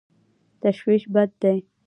تشویش 0.61 1.03
بد 1.13 1.29
دی. 1.41 1.57